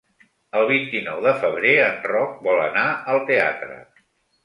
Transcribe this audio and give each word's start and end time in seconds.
El 0.59 0.63
vint-i-nou 0.71 1.19
de 1.27 1.35
febrer 1.45 1.75
en 1.83 2.01
Roc 2.15 2.43
vol 2.51 2.65
anar 2.67 2.89
al 3.15 3.25
teatre. 3.33 3.83